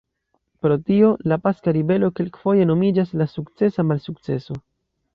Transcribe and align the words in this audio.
Pro 0.63 0.77
tio, 0.87 1.11
la 1.33 1.37
Paska 1.43 1.75
Ribelo 1.77 2.11
kelkfoje 2.21 2.67
nomiĝas 2.73 3.15
"la 3.23 3.31
sukcesa 3.37 3.91
malsukceso". 3.95 4.63